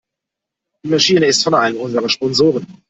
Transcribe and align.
Die 0.83 0.89
Maschine 0.89 1.27
ist 1.27 1.43
von 1.43 1.53
einem 1.53 1.77
unserer 1.77 2.09
Sponsoren. 2.09 2.65